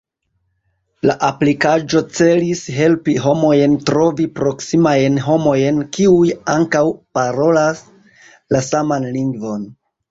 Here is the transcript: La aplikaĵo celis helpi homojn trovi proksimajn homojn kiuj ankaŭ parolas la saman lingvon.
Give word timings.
La 1.09 1.15
aplikaĵo 1.27 2.01
celis 2.19 2.63
helpi 2.77 3.15
homojn 3.27 3.77
trovi 3.91 4.27
proksimajn 4.41 5.21
homojn 5.29 5.87
kiuj 5.99 6.35
ankaŭ 6.59 6.85
parolas 7.21 7.89
la 8.57 8.69
saman 8.75 9.11
lingvon. 9.21 9.75